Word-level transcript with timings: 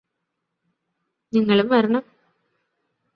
നിങ്ങളും 1.33 1.67
വരണം 1.67 2.03